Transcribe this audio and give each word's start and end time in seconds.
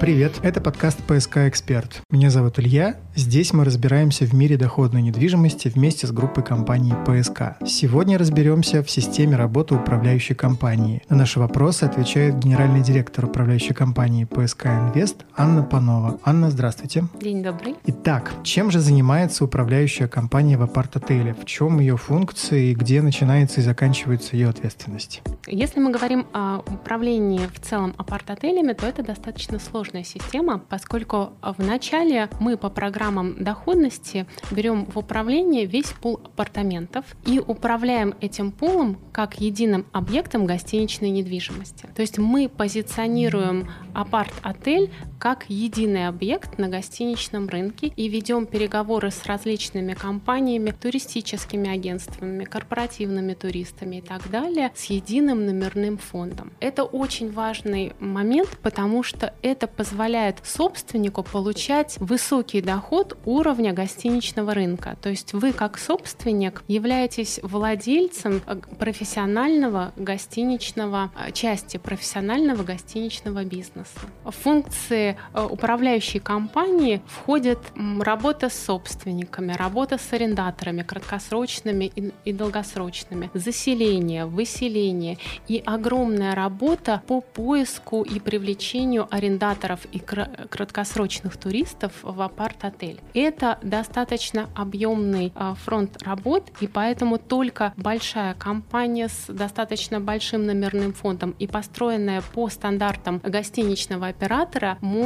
Привет, 0.00 0.32
это 0.42 0.62
подкаст 0.62 0.98
«ПСК 1.06 1.36
Эксперт». 1.46 2.00
Меня 2.10 2.30
зовут 2.30 2.58
Илья. 2.58 2.96
Здесь 3.20 3.52
мы 3.52 3.66
разбираемся 3.66 4.24
в 4.24 4.32
мире 4.32 4.56
доходной 4.56 5.02
недвижимости 5.02 5.68
вместе 5.68 6.06
с 6.06 6.10
группой 6.10 6.42
компаний 6.42 6.94
ПСК. 7.04 7.62
Сегодня 7.66 8.16
разберемся 8.16 8.82
в 8.82 8.90
системе 8.90 9.36
работы 9.36 9.74
управляющей 9.74 10.34
компании. 10.34 11.02
На 11.10 11.16
наши 11.16 11.38
вопросы 11.38 11.84
отвечает 11.84 12.38
генеральный 12.38 12.80
директор 12.80 13.26
управляющей 13.26 13.74
компании 13.74 14.24
ПСК 14.24 14.68
Инвест 14.68 15.26
Анна 15.36 15.62
Панова. 15.62 16.18
Анна, 16.24 16.50
здравствуйте. 16.50 17.04
День 17.20 17.42
добрый. 17.42 17.76
Итак, 17.84 18.32
чем 18.42 18.70
же 18.70 18.80
занимается 18.80 19.44
управляющая 19.44 20.08
компания 20.08 20.56
в 20.56 20.62
апарт-отеле? 20.62 21.34
В 21.34 21.44
чем 21.44 21.78
ее 21.78 21.98
функции 21.98 22.70
и 22.70 22.74
где 22.74 23.02
начинается 23.02 23.60
и 23.60 23.62
заканчивается 23.62 24.34
ее 24.34 24.48
ответственность? 24.48 25.20
Если 25.46 25.78
мы 25.78 25.90
говорим 25.90 26.26
о 26.32 26.60
управлении 26.60 27.42
в 27.52 27.60
целом 27.60 27.94
апарт-отелями, 27.98 28.72
то 28.72 28.86
это 28.86 29.02
достаточно 29.02 29.58
сложная 29.58 30.04
система, 30.04 30.62
поскольку 30.70 31.32
вначале 31.42 32.30
мы 32.38 32.56
по 32.56 32.70
программам 33.10 33.34
доходности 33.42 34.26
берем 34.52 34.86
в 34.86 34.96
управление 34.96 35.66
весь 35.66 35.90
пул 36.00 36.20
апартаментов 36.24 37.04
и 37.26 37.40
управляем 37.40 38.14
этим 38.20 38.52
пулом 38.52 38.98
как 39.12 39.40
единым 39.40 39.84
объектом 39.92 40.46
гостиничной 40.46 41.10
недвижимости. 41.10 41.88
То 41.94 42.02
есть 42.02 42.18
мы 42.18 42.48
позиционируем 42.48 43.68
апарт-отель 43.94 44.90
как 45.20 45.44
единый 45.48 46.08
объект 46.08 46.58
на 46.58 46.68
гостиничном 46.68 47.46
рынке 47.46 47.92
и 47.94 48.08
ведем 48.08 48.46
переговоры 48.46 49.10
с 49.10 49.26
различными 49.26 49.92
компаниями, 49.92 50.70
туристическими 50.70 51.70
агентствами, 51.70 52.44
корпоративными 52.44 53.34
туристами 53.34 53.96
и 53.96 54.00
так 54.00 54.30
далее 54.30 54.72
с 54.74 54.84
единым 54.84 55.44
номерным 55.44 55.98
фондом. 55.98 56.52
Это 56.58 56.84
очень 56.84 57.30
важный 57.30 57.92
момент, 58.00 58.58
потому 58.62 59.02
что 59.02 59.34
это 59.42 59.66
позволяет 59.66 60.38
собственнику 60.42 61.22
получать 61.22 61.96
высокий 61.98 62.62
доход 62.62 63.18
уровня 63.26 63.74
гостиничного 63.74 64.54
рынка. 64.54 64.96
То 65.02 65.10
есть 65.10 65.34
вы 65.34 65.52
как 65.52 65.78
собственник 65.78 66.62
являетесь 66.66 67.40
владельцем 67.42 68.40
э, 68.46 68.56
профессионального 68.78 69.92
гостиничного 69.96 71.12
э, 71.14 71.32
части 71.32 71.76
профессионального 71.76 72.62
гостиничного 72.62 73.44
бизнеса. 73.44 74.00
Функции 74.24 75.09
э, 75.34 75.42
управляющей 75.42 76.20
компании 76.20 77.02
входит 77.06 77.58
работа 78.00 78.48
с 78.48 78.64
собственниками, 78.64 79.52
работа 79.52 79.98
с 79.98 80.12
арендаторами 80.12 80.82
краткосрочными 80.82 81.92
и 82.24 82.32
долгосрочными, 82.32 83.30
заселение, 83.34 84.26
выселение 84.26 85.18
и 85.48 85.62
огромная 85.64 86.34
работа 86.34 87.02
по 87.06 87.20
поиску 87.20 88.02
и 88.02 88.20
привлечению 88.20 89.06
арендаторов 89.10 89.80
и 89.92 89.98
краткосрочных 89.98 91.36
туристов 91.36 91.92
в 92.02 92.20
апарт-отель. 92.20 93.00
Это 93.14 93.58
достаточно 93.62 94.48
объемный 94.54 95.32
а, 95.34 95.54
фронт 95.54 96.02
работ, 96.02 96.50
и 96.60 96.66
поэтому 96.66 97.18
только 97.18 97.72
большая 97.76 98.34
компания 98.34 99.08
с 99.08 99.26
достаточно 99.28 100.00
большим 100.00 100.46
номерным 100.46 100.92
фондом 100.92 101.34
и 101.38 101.46
построенная 101.46 102.22
по 102.22 102.48
стандартам 102.48 103.20
гостиничного 103.24 104.08
оператора 104.08 104.78
может 104.80 104.99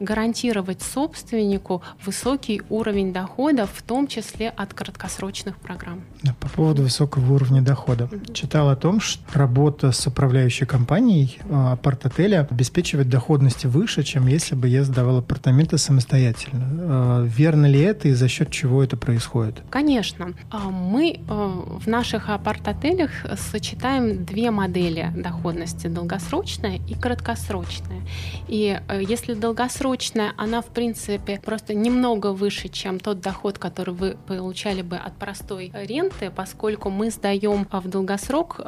гарантировать 0.00 0.82
собственнику 0.82 1.82
высокий 2.04 2.62
уровень 2.68 3.12
дохода, 3.12 3.66
в 3.66 3.82
том 3.82 4.06
числе 4.06 4.48
от 4.50 4.74
краткосрочных 4.74 5.56
программ. 5.56 6.02
По 6.40 6.48
поводу 6.48 6.82
высокого 6.82 7.34
уровня 7.34 7.62
дохода. 7.62 8.08
Читал 8.32 8.68
о 8.70 8.76
том, 8.76 9.00
что 9.00 9.22
работа 9.38 9.92
с 9.92 10.06
управляющей 10.06 10.66
компанией 10.66 11.38
а, 11.50 11.72
апарт-отеля 11.72 12.46
обеспечивает 12.50 13.08
доходность 13.08 13.64
выше, 13.64 14.02
чем 14.02 14.26
если 14.26 14.54
бы 14.54 14.68
я 14.68 14.84
сдавал 14.84 15.18
апартаменты 15.18 15.78
самостоятельно. 15.78 16.66
А, 16.70 17.24
верно 17.24 17.66
ли 17.66 17.80
это 17.80 18.08
и 18.08 18.12
за 18.12 18.28
счет 18.28 18.50
чего 18.50 18.82
это 18.82 18.96
происходит? 18.96 19.62
Конечно. 19.70 20.34
А, 20.50 20.70
мы 20.70 21.20
в 21.28 21.86
наших 21.86 22.28
апарт-отелях 22.30 23.10
сочетаем 23.50 24.24
две 24.24 24.50
модели 24.50 25.12
доходности– 25.14 25.86
долгосрочная 25.88 26.80
и 26.88 26.94
краткосрочная. 26.94 28.02
И 28.48 28.80
если 29.00 29.27
долгосрочная, 29.34 30.32
она, 30.36 30.62
в 30.62 30.66
принципе, 30.66 31.40
просто 31.44 31.74
немного 31.74 32.32
выше, 32.32 32.68
чем 32.68 33.00
тот 33.00 33.20
доход, 33.20 33.58
который 33.58 33.94
вы 33.94 34.16
получали 34.26 34.82
бы 34.82 34.96
от 34.96 35.16
простой 35.16 35.70
ренты, 35.74 36.30
поскольку 36.30 36.90
мы 36.90 37.10
сдаем 37.10 37.66
в 37.70 37.88
долгосрок 37.88 38.60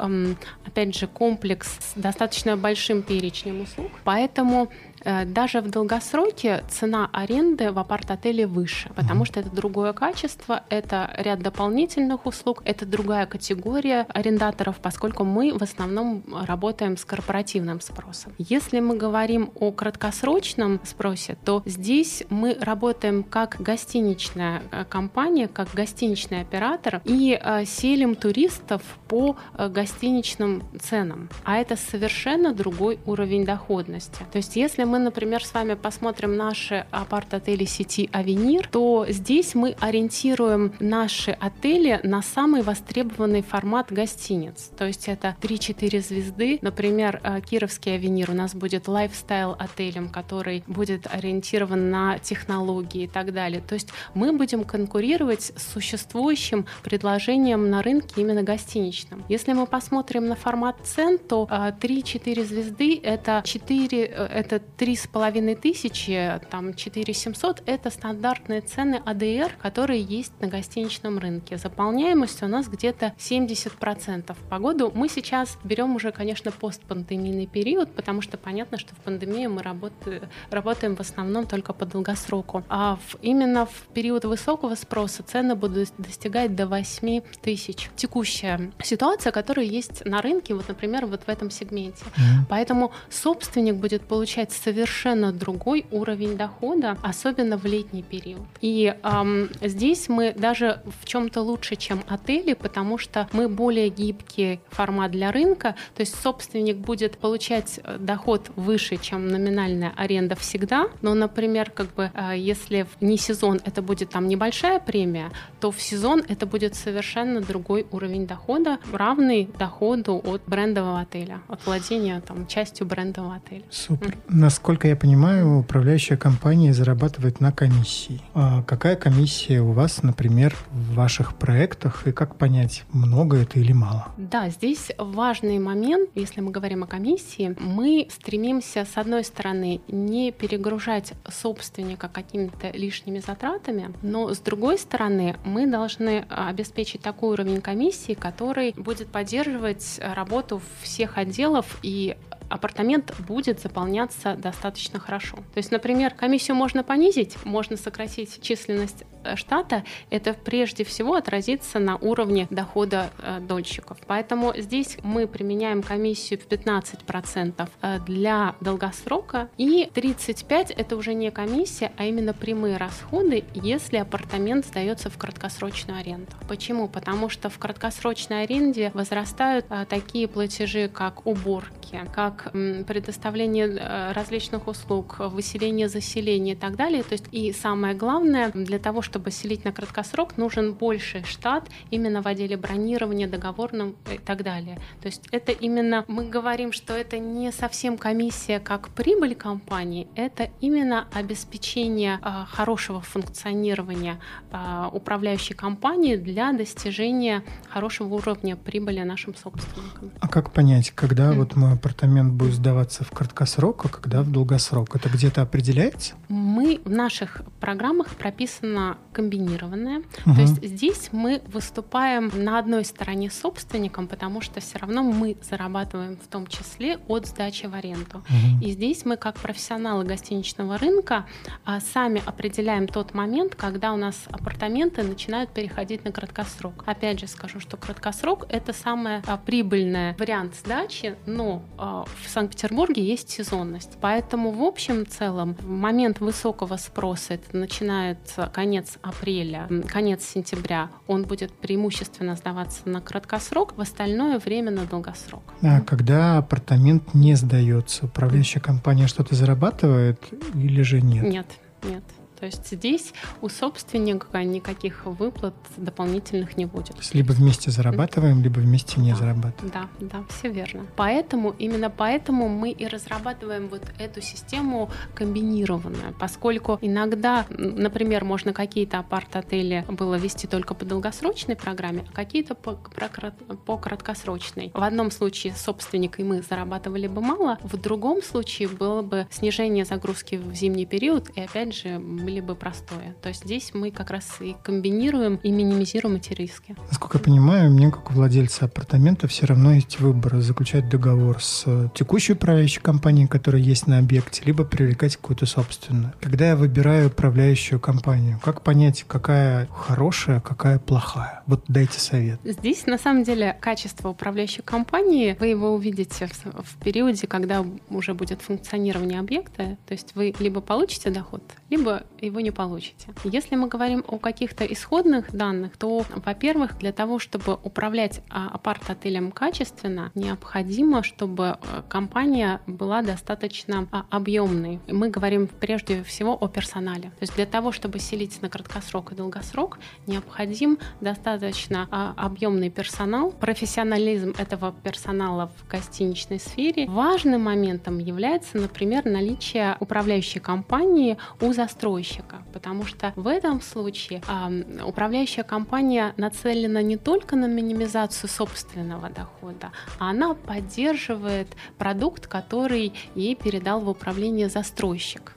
опять 0.67 0.97
же, 0.97 1.07
комплекс 1.07 1.69
с 1.81 1.93
достаточно 1.95 2.57
большим 2.57 3.03
перечнем 3.03 3.63
услуг. 3.63 3.91
Поэтому 4.05 4.71
даже 5.05 5.61
в 5.61 5.71
долгосроке 5.71 6.65
цена 6.69 7.09
аренды 7.13 7.73
в 7.73 7.79
апарт-отеле 7.79 8.47
выше, 8.47 8.91
потому 8.95 9.25
что 9.25 9.41
это 9.41 9.51
другое 9.51 9.93
качество, 9.93 10.63
это 10.69 11.13
ряд 11.17 11.41
дополнительных 11.41 12.27
услуг, 12.27 12.63
это 12.65 12.87
другая 12.87 13.27
категория 13.27 14.07
арендаторов, 14.09 14.77
поскольку 14.81 15.25
мы 15.25 15.57
в 15.57 15.63
основном 15.63 16.23
работаем 16.47 16.97
с 16.97 17.05
корпоративным 17.05 17.81
спросом. 17.81 18.33
Если 18.39 18.81
мы 18.81 18.97
говорим 18.97 19.51
о 19.55 19.73
краткосрочном 19.73 20.81
спросе, 20.85 21.37
то 21.45 21.63
здесь 21.67 22.25
мы 22.31 22.57
работаем 22.61 23.23
как 23.23 23.57
гостиничная 23.61 24.63
э, 24.71 24.85
компания, 24.85 25.49
как 25.49 25.73
гостиничный 25.73 26.41
оператор 26.41 27.01
и 27.05 27.39
э, 27.41 27.65
селим 27.65 28.15
туристов 28.15 28.83
по 29.09 29.37
гостиничным 29.59 30.63
ценам. 30.81 31.29
А 31.45 31.57
это 31.57 31.77
совершенно 31.77 32.53
другой 32.53 32.99
уровень 33.07 33.45
доходности. 33.45 34.25
То 34.33 34.39
есть 34.39 34.57
если 34.57 34.85
мы, 34.91 34.99
например, 34.99 35.45
с 35.45 35.55
вами 35.55 35.75
посмотрим 35.75 36.37
наши 36.37 36.85
апарт-отели 36.91 37.65
сети 37.65 38.11
Авенир, 38.13 38.67
то 38.67 39.07
здесь 39.09 39.55
мы 39.55 39.77
ориентируем 39.79 40.73
наши 40.81 41.31
отели 41.31 42.01
на 42.03 42.23
самый 42.23 42.63
востребованный 42.63 43.43
формат 43.43 43.93
гостиниц. 43.93 44.73
То 44.77 44.87
есть 44.87 45.07
это 45.07 45.37
3-4 45.41 46.01
звезды. 46.01 46.59
Например, 46.61 47.21
э, 47.23 47.41
Кировский 47.41 47.95
Авенир 47.95 48.31
у 48.31 48.35
нас 48.35 48.53
будет 48.53 48.89
лайфстайл 48.89 49.55
отелем, 49.57 50.09
который 50.09 50.65
будет 50.67 51.07
ориентирован 51.07 51.91
на 51.91 52.19
технологии 52.19 53.05
и 53.05 53.09
так 53.09 53.33
далее. 53.33 53.63
То 53.67 53.75
есть 53.75 53.91
мы 54.15 54.33
будем 54.33 54.65
конкурировать 54.65 55.53
с 55.57 55.73
существующим 55.73 56.67
предложением 56.83 57.71
на 57.71 57.81
рынке 57.83 58.23
именно 58.23 58.43
гостиничным. 58.43 59.25
Если 59.29 59.53
мы 59.53 59.67
посмотрим 59.67 60.27
на 60.27 60.35
формат 60.35 60.79
цен, 60.83 61.19
то 61.19 61.47
3-4 61.49 62.41
э, 62.41 62.45
звезды 62.45 63.01
это 63.01 63.43
4, 63.45 64.05
э, 64.05 64.27
это 64.27 64.61
три 64.81 64.97
с 64.97 65.07
половиной 65.07 65.57
тысячи, 65.57 66.41
там 66.51 66.73
4 66.73 67.13
700– 67.13 67.65
это 67.67 67.91
стандартные 67.91 68.63
цены 68.63 69.03
АДР, 69.05 69.53
которые 69.61 70.01
есть 70.01 70.33
на 70.41 70.47
гостиничном 70.47 71.19
рынке. 71.19 71.59
Заполняемость 71.59 72.43
у 72.43 72.47
нас 72.47 72.67
где-то 72.67 73.13
70%. 73.19 74.35
По 74.49 74.59
году 74.59 74.91
мы 74.95 75.11
сейчас 75.11 75.59
берем 75.65 75.97
уже, 75.97 76.13
конечно, 76.13 76.51
постпандемийный 76.51 77.47
период, 77.47 77.95
потому 77.95 78.23
что 78.23 78.39
понятно, 78.39 78.79
что 78.79 78.95
в 78.95 78.99
пандемию 79.01 79.51
мы 79.51 79.63
работаем, 79.63 80.23
работаем 80.51 80.97
в 80.97 81.01
основном 81.01 81.47
только 81.47 81.75
по 81.75 81.85
долгосроку. 81.85 82.65
А 82.71 82.97
в, 83.07 83.17
именно 83.21 83.67
в 83.67 83.87
период 83.93 84.25
высокого 84.25 84.77
спроса 84.77 85.23
цены 85.23 85.57
будут 85.57 85.91
достигать 85.99 86.57
до 86.57 86.67
8 86.67 87.21
тысяч. 87.43 87.91
Текущая 87.97 88.73
ситуация, 88.83 89.31
которая 89.31 89.67
есть 89.67 90.07
на 90.07 90.23
рынке, 90.23 90.55
вот, 90.55 90.69
например, 90.69 91.05
вот 91.05 91.25
в 91.25 91.29
этом 91.29 91.51
сегменте. 91.51 92.03
Mm-hmm. 92.03 92.47
Поэтому 92.49 92.93
собственник 93.11 93.75
будет 93.75 94.01
получать 94.05 94.53
совершенно 94.71 95.33
другой 95.33 95.85
уровень 95.91 96.37
дохода, 96.37 96.97
особенно 97.03 97.57
в 97.57 97.65
летний 97.65 98.03
период. 98.03 98.47
И 98.61 98.95
эм, 99.03 99.49
здесь 99.61 100.09
мы 100.09 100.33
даже 100.33 100.81
в 101.01 101.07
чем-то 101.07 101.43
лучше, 101.43 101.75
чем 101.75 102.03
отели, 102.09 102.55
потому 102.55 102.99
что 102.99 103.29
мы 103.33 103.49
более 103.49 103.89
гибкий 103.89 104.61
формат 104.69 105.11
для 105.11 105.33
рынка, 105.33 105.75
то 105.97 106.03
есть 106.03 106.15
собственник 106.15 106.77
будет 106.77 107.19
получать 107.19 107.81
э, 107.83 107.97
доход 107.99 108.51
выше, 108.55 108.97
чем 108.97 109.27
номинальная 109.27 109.93
аренда 109.97 110.37
всегда, 110.37 110.87
но, 111.03 111.15
например, 111.15 111.71
как 111.71 111.93
бы 111.95 112.13
э, 112.15 112.35
если 112.37 112.83
в 112.83 113.03
не 113.03 113.17
сезон 113.17 113.61
это 113.65 113.83
будет 113.83 114.11
там 114.11 114.29
небольшая 114.29 114.79
премия, 114.79 115.33
то 115.61 115.73
в 115.73 115.83
сезон 115.83 116.23
это 116.29 116.47
будет 116.47 116.77
совершенно 116.77 117.41
другой 117.41 117.87
уровень 117.91 118.27
дохода, 118.27 118.79
равный 118.93 119.49
доходу 119.59 120.21
от 120.25 120.43
брендового 120.47 121.01
отеля, 121.01 121.41
от 121.49 121.67
владения 121.67 122.21
там 122.21 122.47
частью 122.47 122.87
брендового 122.87 123.35
отеля. 123.35 123.65
Супер. 123.71 124.17
Mm. 124.29 124.41
Насколько 124.61 124.89
я 124.89 124.97
понимаю, 124.97 125.61
управляющая 125.61 126.19
компания 126.19 126.75
зарабатывает 126.75 127.41
на 127.41 127.51
комиссии. 127.51 128.21
А 128.35 128.63
какая 128.65 128.95
комиссия 128.95 129.63
у 129.63 129.73
вас, 129.73 130.03
например, 130.03 130.55
в 130.71 130.97
ваших 130.97 131.35
проектах, 131.35 132.07
и 132.07 132.13
как 132.13 132.37
понять, 132.37 132.85
много 132.93 133.39
это 133.39 133.59
или 133.59 133.73
мало? 133.73 134.09
Да, 134.19 134.51
здесь 134.51 134.91
важный 134.99 135.59
момент, 135.59 136.11
если 136.15 136.43
мы 136.43 136.51
говорим 136.51 136.83
о 136.83 136.87
комиссии, 136.87 137.57
мы 137.59 138.07
стремимся, 138.11 138.85
с 138.85 138.99
одной 138.99 139.25
стороны, 139.25 139.81
не 139.89 140.31
перегружать 140.31 141.15
собственника 141.27 142.09
какими-то 142.09 142.71
лишними 142.71 143.21
затратами, 143.21 143.95
но 144.03 144.35
с 144.35 144.41
другой 144.41 144.77
стороны, 144.77 145.37
мы 145.43 145.67
должны 145.67 146.27
обеспечить 146.29 147.01
такой 147.01 147.31
уровень 147.31 147.63
комиссии, 147.63 148.13
который 148.13 148.75
будет 148.77 149.09
поддерживать 149.09 149.99
работу 150.03 150.61
всех 150.83 151.17
отделов 151.17 151.79
и 151.83 152.19
апартамент 152.51 153.15
будет 153.27 153.61
заполняться 153.61 154.35
достаточно 154.35 154.99
хорошо. 154.99 155.37
То 155.37 155.59
есть, 155.59 155.71
например, 155.71 156.13
комиссию 156.13 156.57
можно 156.57 156.83
понизить, 156.83 157.37
можно 157.45 157.77
сократить 157.77 158.43
численность 158.43 159.05
штата, 159.37 159.85
это 160.11 160.35
прежде 160.35 160.85
всего 160.85 161.15
отразится 161.15 161.79
на 161.79 161.97
уровне 161.97 162.47
дохода 162.51 163.11
э, 163.19 163.41
дольщиков. 163.41 163.99
Поэтому 164.07 164.53
здесь 164.57 164.99
мы 165.03 165.27
применяем 165.27 165.83
комиссию 165.83 166.41
в 166.41 166.47
15% 166.47 167.69
э, 167.83 167.99
для 168.07 168.55
долгосрока 168.61 169.49
и 169.57 169.91
35% 169.95 170.75
это 170.77 170.97
уже 170.97 171.15
не 171.15 171.31
комиссия, 171.31 171.93
а 171.97 172.05
именно 172.05 172.33
прямые 172.33 172.77
расходы, 172.77 173.45
если 173.55 173.99
апартамент 173.99 174.67
сдается 174.67 175.11
в 175.11 175.19
краткосрочную 175.19 176.01
аренду. 176.01 176.33
Почему? 176.49 176.89
Потому 176.89 177.29
что 177.29 177.51
в 177.51 177.59
краткосрочной 177.59 178.45
аренде 178.45 178.91
возрастают 178.95 179.67
такие 179.89 180.29
платежи, 180.29 180.89
как 180.89 181.27
уборки, 181.27 182.01
как 182.15 182.53
предоставление 182.87 184.13
различных 184.13 184.67
услуг, 184.67 185.17
выселение, 185.19 185.89
заселение 185.89 186.55
и 186.55 186.59
так 186.59 186.77
далее. 186.77 187.03
То 187.03 187.13
есть 187.13 187.27
и 187.33 187.53
самое 187.53 187.95
главное, 187.95 188.51
для 188.51 188.79
того, 188.79 189.03
чтобы 189.11 189.33
селить 189.33 189.65
на 189.65 189.73
краткосрок, 189.73 190.37
нужен 190.37 190.73
больший 190.73 191.25
штат 191.25 191.69
именно 191.91 192.23
в 192.23 192.29
отделе 192.29 192.57
бронирования, 192.57 193.27
договорном 193.27 193.97
и 194.13 194.19
так 194.19 194.45
далее. 194.45 194.79
То 195.03 195.09
есть 195.09 195.27
это 195.33 195.51
именно, 195.51 196.05
мы 196.07 196.29
говорим, 196.29 196.73
что 196.73 196.93
это 196.95 197.19
не 197.19 197.51
совсем 197.51 197.99
комиссия 197.99 198.61
как 198.61 198.91
прибыль 198.91 199.35
компании, 199.35 200.07
это 200.15 200.51
именно 200.61 201.09
обеспечение 201.13 202.21
а, 202.23 202.47
хорошего 202.47 203.01
функционирования 203.01 204.21
а, 204.53 204.89
управляющей 204.93 205.57
компании 205.57 206.15
для 206.15 206.53
достижения 206.53 207.43
хорошего 207.69 208.15
уровня 208.15 208.55
прибыли 208.55 209.01
нашим 209.01 209.35
собственникам. 209.35 210.13
А 210.21 210.29
как 210.29 210.53
понять, 210.53 210.93
когда 210.93 211.33
mm. 211.33 211.35
вот 211.35 211.57
мой 211.57 211.73
апартамент 211.73 212.33
будет 212.33 212.55
сдаваться 212.55 213.03
в 213.03 213.11
краткосрок, 213.11 213.87
а 213.87 213.89
когда 213.89 214.23
в 214.23 214.31
долгосрок? 214.31 214.95
Это 214.95 215.09
где-то 215.09 215.43
определяется? 215.43 216.15
Мы 216.29 216.81
в 216.85 216.91
наших 216.91 217.43
программах 217.59 218.09
прописано 218.11 218.99
комбинированное. 219.13 220.03
Угу. 220.27 220.35
То 220.35 220.41
есть 220.41 220.65
здесь 220.65 221.09
мы 221.13 221.43
выступаем 221.47 222.31
на 222.35 222.59
одной 222.59 222.85
стороне 222.85 223.31
собственником, 223.31 224.07
потому 224.07 224.41
что 224.41 224.61
все 224.61 224.79
равно 224.79 225.03
мы 225.03 225.37
зарабатываем 225.43 226.17
в 226.17 226.27
том 226.29 226.47
числе 226.47 226.99
от 227.09 227.27
сдачи 227.27 227.67
в 227.67 227.75
аренду. 227.75 228.19
Угу. 228.19 228.65
И 228.65 228.71
здесь 228.71 229.05
мы 229.05 229.17
как 229.17 229.37
профессионалы 229.37 230.05
гостиничного 230.05 230.79
рынка 230.79 231.27
а, 231.65 231.81
сами 231.81 232.23
определяем 232.25 232.87
тот 232.87 233.15
момент, 233.15 233.55
когда 233.55 233.93
у 233.93 233.97
нас 233.97 234.17
апартаменты 234.31 235.03
начинают 235.03 235.51
переходить 235.51 236.05
на 236.05 236.13
краткосрок. 236.13 236.85
Опять 236.87 237.21
же 237.21 237.27
скажу, 237.27 237.61
что 237.61 237.77
краткосрок 237.77 238.47
это 238.49 238.73
самый 238.73 239.23
а, 239.27 239.37
прибыльный 239.37 240.15
вариант 240.15 240.55
сдачи, 240.57 241.17
но 241.27 241.63
а, 241.79 242.05
в 242.23 242.29
Санкт-Петербурге 242.29 243.05
есть 243.05 243.31
сезонность. 243.31 243.99
Поэтому 244.01 244.51
в 244.51 244.63
общем 244.63 245.07
целом 245.07 245.55
в 245.55 245.69
момент 245.69 246.21
высокого 246.21 246.77
спроса, 246.77 247.35
это 247.35 247.57
начинается 247.57 248.51
конец 248.53 248.90
апреля, 249.03 249.69
конец 249.89 250.25
сентября, 250.25 250.91
он 251.07 251.25
будет 251.25 251.53
преимущественно 251.53 252.37
сдаваться 252.37 252.89
на 252.89 253.01
краткосрок, 253.01 253.77
в 253.77 253.81
остальное 253.81 254.39
время 254.39 254.71
на 254.71 254.85
долгосрок. 254.85 255.43
А 255.63 255.81
когда 255.81 256.39
апартамент 256.39 257.15
не 257.15 257.35
сдается, 257.35 258.07
управляющая 258.07 258.61
компания 258.61 259.07
что-то 259.07 259.35
зарабатывает 259.35 260.21
или 260.55 260.83
же 260.83 261.01
нет? 261.01 261.25
Нет, 261.25 261.47
нет. 261.83 262.05
То 262.41 262.47
есть 262.47 262.71
здесь 262.71 263.13
у 263.43 263.49
собственника 263.49 264.43
никаких 264.43 265.05
выплат 265.05 265.55
дополнительных 265.77 266.57
не 266.57 266.65
будет. 266.65 266.95
То 266.95 266.99
есть 266.99 267.15
либо 267.15 267.33
вместе 267.33 267.71
зарабатываем, 267.71 268.43
либо 268.43 268.61
вместе 268.61 269.01
не 269.01 269.13
да, 269.13 269.19
зарабатываем. 269.19 269.73
Да, 269.73 269.89
да, 270.01 270.25
все 270.31 270.49
верно. 270.49 270.87
Поэтому, 270.97 271.55
именно 271.59 271.91
поэтому 271.91 272.49
мы 272.49 272.71
и 272.71 272.87
разрабатываем 272.87 273.69
вот 273.69 273.83
эту 273.99 274.23
систему 274.23 274.91
комбинированную, 275.15 276.15
поскольку 276.19 276.79
иногда, 276.81 277.45
например, 277.51 278.25
можно 278.25 278.53
какие-то 278.53 278.99
апарт-отели 278.99 279.85
было 279.89 280.15
вести 280.15 280.47
только 280.47 280.75
по 280.75 280.85
долгосрочной 280.85 281.57
программе, 281.57 282.05
а 282.11 282.13
какие-то 282.13 282.55
по, 282.55 282.73
по 282.75 283.77
краткосрочной. 283.77 284.71
В 284.73 284.83
одном 284.83 285.11
случае 285.11 285.55
собственник 285.55 286.19
и 286.19 286.25
мы 286.25 286.43
зарабатывали 286.43 287.07
бы 287.07 287.21
мало, 287.21 287.59
в 287.63 287.77
другом 287.77 288.23
случае 288.23 288.69
было 288.69 289.03
бы 289.03 289.27
снижение 289.31 289.85
загрузки 289.85 290.37
в 290.37 290.55
зимний 290.55 290.87
период, 290.87 291.31
и 291.37 291.41
опять 291.43 291.75
же 291.75 291.99
либо 292.31 292.55
простое. 292.55 293.15
То 293.23 293.29
есть 293.29 293.45
здесь 293.45 293.73
мы 293.75 293.91
как 293.91 294.11
раз 294.11 294.37
и 294.41 294.57
комбинируем 294.63 295.37
и 295.37 295.51
минимизируем 295.51 296.17
эти 296.17 296.33
риски. 296.33 296.77
Насколько 296.89 297.19
я 297.19 297.25
понимаю, 297.25 297.71
мне 297.71 297.91
как 297.91 298.11
у 298.11 298.15
владельца 298.15 298.67
апартамента 298.67 299.29
все 299.29 299.47
равно 299.47 299.73
есть 299.73 300.01
выбор 300.01 300.41
заключать 300.41 300.89
договор 300.89 301.43
с 301.43 301.91
текущей 301.95 302.33
управляющей 302.33 302.81
компанией, 302.81 303.27
которая 303.27 303.61
есть 303.61 303.87
на 303.87 303.99
объекте, 303.99 304.43
либо 304.45 304.65
привлекать 304.65 305.17
какую-то 305.17 305.47
собственную. 305.47 306.13
Когда 306.21 306.49
я 306.49 306.57
выбираю 306.57 307.09
управляющую 307.09 307.81
компанию, 307.81 308.41
как 308.43 308.63
понять, 308.63 309.05
какая 309.07 309.67
хорошая, 309.67 310.41
какая 310.41 310.79
плохая? 310.79 311.43
Вот 311.47 311.65
дайте 311.69 311.99
совет. 312.01 312.41
Здесь 312.45 312.87
на 312.87 312.99
самом 312.99 313.25
деле 313.25 313.57
качество 313.61 314.09
управляющей 314.09 314.63
компании, 314.63 315.37
вы 315.39 315.49
его 315.49 315.75
увидите 315.75 316.27
в, 316.27 316.63
в 316.63 316.77
периоде, 316.83 317.27
когда 317.27 317.65
уже 317.89 318.15
будет 318.15 318.43
функционирование 318.43 319.19
объекта. 319.19 319.77
То 319.87 319.93
есть 319.93 320.15
вы 320.15 320.35
либо 320.39 320.61
получите 320.61 321.11
доход, 321.11 321.43
либо 321.69 322.05
его 322.27 322.41
не 322.41 322.51
получите. 322.51 323.09
Если 323.25 323.57
мы 323.57 323.69
говорим 323.69 324.05
о 324.07 324.19
каких-то 324.19 324.65
исходных 324.65 325.33
данных, 325.33 325.77
то, 325.77 326.05
во-первых, 326.25 326.79
для 326.79 326.93
того, 326.93 327.19
чтобы 327.19 327.59
управлять 327.63 328.21
а, 328.29 328.49
апарт-отелем 328.49 329.33
качественно, 329.33 330.11
необходимо, 330.15 331.03
чтобы 331.03 331.59
э, 331.63 331.83
компания 331.89 332.61
была 332.67 333.03
достаточно 333.03 333.89
а, 333.91 334.05
объемной. 334.11 334.81
Мы 334.89 335.09
говорим 335.09 335.49
прежде 335.49 336.03
всего 336.03 336.35
о 336.35 336.49
персонале. 336.49 337.11
То 337.11 337.23
есть 337.23 337.35
для 337.37 337.47
того, 337.47 337.73
чтобы 337.73 337.99
селить 337.99 338.43
на 338.43 338.49
краткосрок 338.49 339.13
и 339.13 339.15
долгосрок, 339.15 339.79
необходим 340.07 340.79
достаточно 341.01 341.89
а, 341.91 342.15
объемный 342.17 342.71
персонал. 342.71 343.33
Профессионализм 343.33 344.35
этого 344.37 344.75
персонала 344.83 345.51
в 345.57 345.71
гостиничной 345.71 346.41
сфере. 346.41 346.87
Важным 346.87 347.43
моментом 347.45 347.99
является, 347.99 348.59
например, 348.59 349.05
наличие 349.05 349.77
управляющей 349.81 350.41
компании 350.41 351.17
у 351.41 351.53
застройщика 351.53 352.10
застройщика, 352.11 352.43
потому 352.53 352.85
что 352.85 353.13
в 353.17 353.27
этом 353.27 353.61
случае 353.61 354.23
э, 354.29 354.85
управляющая 354.85 355.45
компания 355.45 356.13
нацелена 356.17 356.83
не 356.83 356.97
только 356.97 357.37
на 357.37 357.47
минимизацию 357.47 358.31
собственного 358.31 359.11
дохода, 359.11 359.71
а 359.99 360.11
она 360.11 360.35
поддерживает 360.35 361.49
продукт, 361.79 362.27
который 362.27 362.93
ей 363.15 363.35
передал 363.35 363.81
в 363.81 363.89
управление 363.89 364.49
застройщик 364.49 365.33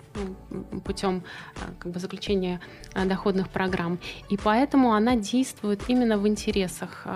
ну, 0.51 0.79
путем 0.81 1.23
как 1.79 1.91
бы, 1.91 1.99
заключения 1.99 2.59
доходных 2.93 3.49
программ. 3.49 3.97
И 4.29 4.37
поэтому 4.37 4.93
она 4.93 5.15
действует 5.15 5.81
именно 5.87 6.17
в 6.17 6.27
интересах 6.27 7.07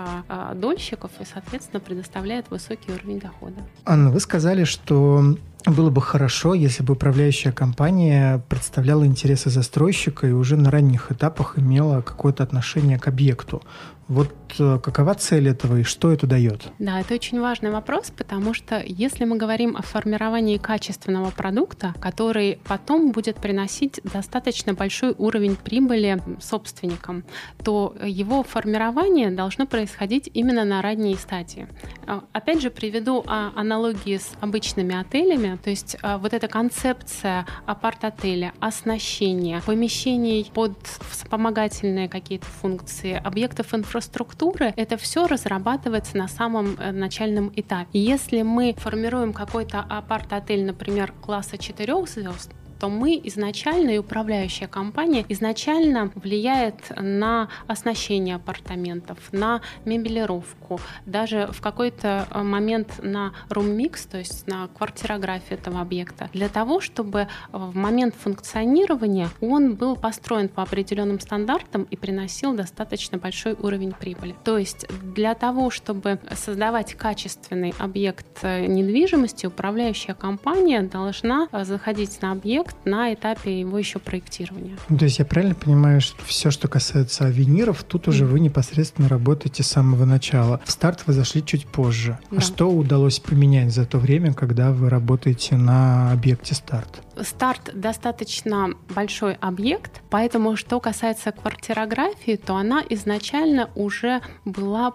дольщиков 0.54 1.12
и, 1.20 1.24
соответственно, 1.24 1.80
предоставляет 1.80 2.50
высокий 2.50 2.90
уровень 2.92 3.20
дохода. 3.20 3.62
Анна, 3.84 4.10
вы 4.10 4.18
сказали, 4.18 4.64
что 4.64 5.36
было 5.66 5.90
бы 5.90 6.00
хорошо, 6.00 6.54
если 6.54 6.82
бы 6.82 6.94
управляющая 6.94 7.52
компания 7.52 8.42
представляла 8.48 9.06
интересы 9.06 9.50
застройщика 9.50 10.26
и 10.26 10.32
уже 10.32 10.56
на 10.56 10.70
ранних 10.70 11.12
этапах 11.12 11.58
имела 11.58 12.00
какое-то 12.00 12.42
отношение 12.42 12.98
к 12.98 13.08
объекту. 13.08 13.62
Вот 14.08 14.32
э, 14.58 14.78
какова 14.82 15.14
цель 15.14 15.48
этого 15.48 15.80
и 15.80 15.82
что 15.82 16.10
это 16.10 16.26
дает? 16.26 16.72
Да, 16.78 16.98
это 16.98 17.12
очень 17.12 17.40
важный 17.40 17.70
вопрос, 17.70 18.10
потому 18.16 18.54
что 18.54 18.82
если 18.84 19.26
мы 19.26 19.36
говорим 19.36 19.76
о 19.76 19.82
формировании 19.82 20.56
качественного 20.56 21.30
продукта, 21.30 21.94
который 22.00 22.58
потом 22.66 23.12
будет 23.12 23.36
приносить 23.36 24.00
достаточно 24.04 24.72
большой 24.72 25.14
уровень 25.18 25.56
прибыли 25.56 26.22
собственникам, 26.40 27.24
то 27.62 27.94
его 28.02 28.42
формирование 28.42 29.30
должно 29.30 29.66
происходить 29.66 30.30
именно 30.32 30.64
на 30.64 30.80
ранней 30.80 31.16
стадии. 31.16 31.68
А, 32.06 32.24
опять 32.32 32.62
же, 32.62 32.70
приведу 32.70 33.22
а, 33.26 33.52
аналогии 33.54 34.16
с 34.16 34.30
обычными 34.40 34.98
отелями, 34.98 35.47
то 35.56 35.70
есть 35.70 35.96
а, 36.02 36.18
вот 36.18 36.34
эта 36.34 36.48
концепция 36.48 37.46
апарт-отеля, 37.66 38.52
оснащение, 38.60 39.62
помещений 39.62 40.50
под 40.52 40.76
вспомогательные 41.10 42.08
какие-то 42.08 42.46
функции, 42.46 43.14
объектов 43.14 43.74
инфраструктуры, 43.74 44.74
это 44.76 44.96
все 44.96 45.26
разрабатывается 45.26 46.16
на 46.16 46.28
самом 46.28 46.76
э, 46.78 46.92
начальном 46.92 47.52
этапе. 47.56 47.98
Если 47.98 48.42
мы 48.42 48.74
формируем 48.76 49.32
какой-то 49.32 49.80
апарт-отель, 49.80 50.64
например, 50.64 51.12
класса 51.22 51.58
4 51.58 52.06
звезд, 52.06 52.52
то 52.78 52.88
мы 52.88 53.20
изначально 53.24 53.90
и 53.90 53.98
управляющая 53.98 54.68
компания 54.68 55.24
изначально 55.28 56.10
влияет 56.14 56.92
на 56.96 57.48
оснащение 57.66 58.36
апартаментов, 58.36 59.18
на 59.32 59.60
мебелировку, 59.84 60.80
даже 61.06 61.48
в 61.52 61.60
какой-то 61.60 62.26
э, 62.30 62.42
момент 62.42 63.00
на 63.02 63.32
рум-микс, 63.48 64.06
то 64.06 64.18
есть 64.18 64.46
на 64.46 64.68
квартирографию 64.68 65.58
этого 65.58 65.80
объекта, 65.80 66.30
для 66.32 66.48
того, 66.48 66.80
чтобы 66.80 67.28
в 67.52 67.74
момент 67.76 68.14
функционирования 68.14 69.28
он 69.40 69.74
был 69.74 69.96
построен 69.96 70.48
по 70.48 70.62
определенным 70.62 71.20
стандартам 71.20 71.82
и 71.84 71.96
приносил 71.96 72.54
достаточно 72.54 73.18
большой 73.18 73.54
уровень 73.54 73.92
прибыли. 73.92 74.34
То 74.44 74.58
есть 74.58 74.86
для 75.02 75.34
того, 75.34 75.70
чтобы 75.70 76.18
создавать 76.34 76.94
качественный 76.94 77.74
объект 77.78 78.26
э, 78.42 78.66
недвижимости, 78.66 79.46
управляющая 79.46 80.14
компания 80.14 80.82
должна 80.82 81.48
э, 81.50 81.64
заходить 81.64 82.20
на 82.22 82.32
объект 82.32 82.67
на 82.84 83.12
этапе 83.12 83.60
его 83.60 83.78
еще 83.78 83.98
проектирования. 83.98 84.76
То 84.88 85.04
есть 85.04 85.18
я 85.18 85.24
правильно 85.24 85.54
понимаю, 85.54 86.00
что 86.00 86.24
все, 86.24 86.50
что 86.50 86.68
касается 86.68 87.26
авениров, 87.26 87.84
тут 87.84 88.08
уже 88.08 88.24
вы 88.24 88.40
непосредственно 88.40 89.08
работаете 89.08 89.62
с 89.62 89.68
самого 89.68 90.04
начала. 90.04 90.60
В 90.64 90.70
старт 90.70 91.04
вы 91.06 91.12
зашли 91.12 91.44
чуть 91.44 91.66
позже. 91.66 92.18
Да. 92.30 92.38
А 92.38 92.40
что 92.40 92.70
удалось 92.70 93.20
поменять 93.20 93.72
за 93.72 93.84
то 93.84 93.98
время, 93.98 94.32
когда 94.34 94.72
вы 94.72 94.88
работаете 94.88 95.56
на 95.56 96.12
объекте 96.12 96.54
старт? 96.54 97.02
Старт 97.22 97.70
достаточно 97.74 98.74
большой 98.94 99.34
объект, 99.34 100.02
поэтому 100.10 100.56
что 100.56 100.80
касается 100.80 101.32
квартирографии, 101.32 102.36
то 102.36 102.56
она 102.56 102.82
изначально 102.88 103.70
уже 103.74 104.20
была 104.44 104.94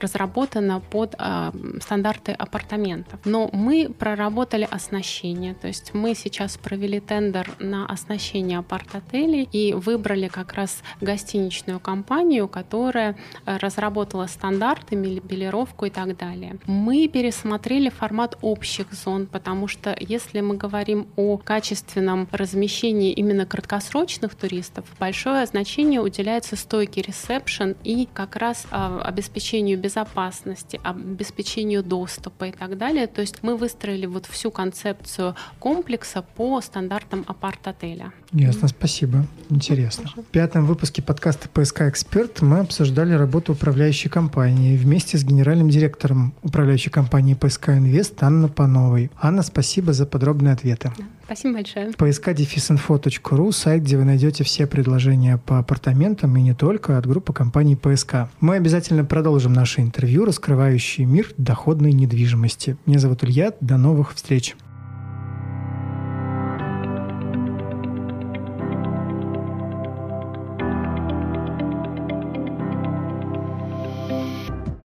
разработана 0.00 0.80
под 0.80 1.14
э, 1.18 1.52
стандарты 1.80 2.32
апартаментов. 2.32 3.20
Но 3.24 3.50
мы 3.52 3.88
проработали 3.88 4.66
оснащение, 4.70 5.54
то 5.54 5.68
есть 5.68 5.94
мы 5.94 6.14
сейчас 6.14 6.56
провели 6.56 7.00
тендер 7.00 7.50
на 7.58 7.86
оснащение 7.86 8.58
апарт-отелей 8.58 9.48
и 9.50 9.72
выбрали 9.74 10.28
как 10.28 10.52
раз 10.54 10.82
гостиничную 11.00 11.80
компанию, 11.80 12.48
которая 12.48 13.16
э, 13.46 13.56
разработала 13.56 14.26
стандарты, 14.26 14.96
мебелировку 14.96 15.86
и 15.86 15.90
так 15.90 16.16
далее. 16.16 16.58
Мы 16.66 17.08
пересмотрели 17.08 17.88
формат 17.88 18.36
общих 18.42 18.92
зон, 18.92 19.26
потому 19.26 19.68
что 19.68 19.96
если 19.98 20.40
мы 20.40 20.56
говорим 20.56 21.08
о 21.16 21.38
качественном 21.54 22.26
размещении 22.32 23.12
именно 23.12 23.46
краткосрочных 23.46 24.34
туристов, 24.34 24.84
большое 24.98 25.46
значение 25.46 26.00
уделяется 26.00 26.56
стойке 26.56 27.00
ресепшн 27.00 27.76
и 27.84 28.08
как 28.12 28.34
раз 28.34 28.66
а, 28.72 29.00
обеспечению 29.00 29.78
безопасности, 29.78 30.80
обеспечению 30.82 31.84
доступа 31.84 32.46
и 32.46 32.50
так 32.50 32.76
далее. 32.76 33.06
То 33.06 33.20
есть 33.20 33.44
мы 33.44 33.56
выстроили 33.56 34.06
вот 34.06 34.26
всю 34.26 34.50
концепцию 34.50 35.36
комплекса 35.60 36.22
по 36.22 36.60
стандартам 36.60 37.24
апарт-отеля. 37.28 38.12
Ясно, 38.32 38.66
спасибо. 38.66 39.24
Интересно. 39.48 40.10
В 40.16 40.24
пятом 40.32 40.66
выпуске 40.66 41.02
подкаста 41.02 41.48
«ПСК 41.48 41.82
Эксперт» 41.82 42.42
мы 42.42 42.58
обсуждали 42.58 43.12
работу 43.12 43.52
управляющей 43.52 44.10
компании 44.10 44.76
вместе 44.76 45.18
с 45.18 45.24
генеральным 45.24 45.70
директором 45.70 46.34
управляющей 46.42 46.90
компании 46.90 47.34
«ПСК 47.34 47.68
Инвест» 47.68 48.20
Анна 48.24 48.48
Пановой. 48.48 49.12
Анна, 49.22 49.44
спасибо 49.44 49.92
за 49.92 50.04
подробные 50.04 50.52
ответы. 50.52 50.90
Спасибо 51.24 51.54
большое. 51.54 51.88
psk-info.ru– 51.88 53.52
сайт, 53.52 53.82
где 53.82 53.96
вы 53.96 54.04
найдете 54.04 54.44
все 54.44 54.66
предложения 54.66 55.38
по 55.38 55.58
апартаментам 55.58 56.36
и 56.36 56.42
не 56.42 56.54
только 56.54 56.98
от 56.98 57.06
группы 57.06 57.32
компаний 57.32 57.76
ПСК. 57.76 58.28
Мы 58.40 58.56
обязательно 58.56 59.04
продолжим 59.04 59.52
наше 59.52 59.80
интервью, 59.80 60.24
раскрывающее 60.24 61.06
мир 61.06 61.32
доходной 61.38 61.92
недвижимости. 61.92 62.76
Меня 62.86 62.98
зовут 62.98 63.24
Илья. 63.24 63.52
До 63.60 63.76
новых 63.76 64.14
встреч. 64.14 64.54